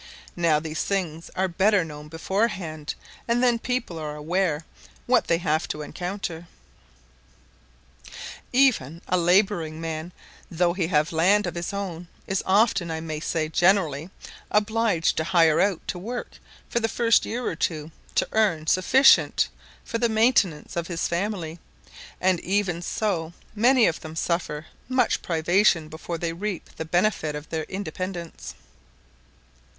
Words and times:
Now 0.35 0.59
these 0.59 0.81
things 0.83 1.29
are 1.35 1.47
better 1.47 1.85
known 1.85 2.07
beforehand, 2.07 2.95
and 3.27 3.43
then 3.43 3.59
people 3.59 3.99
are 3.99 4.15
aware 4.15 4.65
what 5.05 5.27
they 5.27 5.37
have 5.37 5.67
to 5.67 5.83
encounter. 5.83 6.47
Even 8.51 9.03
a 9.07 9.15
labouring 9.15 9.79
man, 9.79 10.11
though 10.49 10.73
he 10.73 10.87
have 10.87 11.11
land 11.11 11.45
of 11.45 11.53
his 11.53 11.71
own, 11.71 12.07
is 12.25 12.41
often, 12.47 12.89
I 12.89 12.99
may 12.99 13.19
say 13.19 13.47
generally, 13.47 14.09
obliged 14.49 15.17
to 15.17 15.23
hire 15.23 15.61
out 15.61 15.87
to 15.89 15.99
work 15.99 16.39
for 16.67 16.79
the 16.79 16.89
first 16.89 17.23
year 17.23 17.45
or 17.45 17.55
two, 17.55 17.91
to 18.15 18.27
earn 18.31 18.65
sufficient 18.65 19.49
for 19.85 19.99
the 19.99 20.09
maintenance 20.09 20.75
of 20.75 20.87
his 20.87 21.07
family; 21.07 21.59
and 22.19 22.39
even 22.39 22.81
so 22.81 23.33
many 23.53 23.85
of 23.85 24.01
them 24.01 24.15
suffer 24.15 24.65
much 24.89 25.21
privation 25.21 25.89
before 25.89 26.17
they 26.17 26.33
reap 26.33 26.71
the 26.77 26.85
benefit 26.85 27.35
of 27.35 27.47
their 27.49 27.65
independence. 27.65 28.55